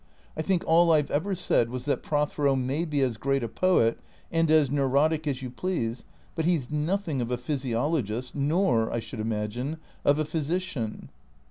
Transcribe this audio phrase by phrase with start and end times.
[0.35, 3.47] I think all I 've ever said was that Prothero may be as great a
[3.47, 3.99] poet,
[4.31, 8.99] and as neurotic as you please, but he 's nothing of a physiologist, nor, I
[8.99, 11.11] should imagine, of a physician."